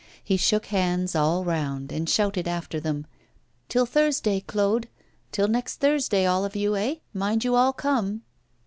He 0.23 0.35
shook 0.35 0.65
hands 0.65 1.13
all 1.15 1.45
round, 1.45 1.91
and 1.91 2.09
shouted 2.09 2.47
after 2.47 2.79
them: 2.79 3.05
'Till 3.69 3.85
Thursday, 3.85 4.39
Claude; 4.39 4.87
till 5.31 5.47
next 5.47 5.75
Thursday, 5.79 6.25
all 6.25 6.43
of 6.43 6.55
you, 6.55 6.75
eh? 6.75 6.95
Mind 7.13 7.43
you 7.43 7.53
all 7.53 7.71
come! 7.71 8.23